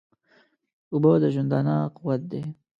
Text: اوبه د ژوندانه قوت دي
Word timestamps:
اوبه 0.93 1.11
د 1.21 1.25
ژوندانه 1.33 1.75
قوت 1.97 2.21
دي 2.31 2.41